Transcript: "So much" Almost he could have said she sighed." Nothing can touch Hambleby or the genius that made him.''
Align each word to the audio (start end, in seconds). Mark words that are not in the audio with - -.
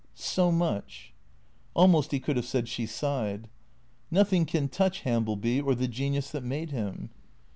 "So 0.33 0.51
much" 0.51 1.13
Almost 1.75 2.11
he 2.11 2.19
could 2.19 2.35
have 2.35 2.47
said 2.47 2.67
she 2.67 2.87
sighed." 2.87 3.47
Nothing 4.09 4.47
can 4.47 4.67
touch 4.67 5.01
Hambleby 5.03 5.61
or 5.61 5.75
the 5.75 5.87
genius 5.87 6.31
that 6.31 6.43
made 6.43 6.71
him.'' 6.71 7.11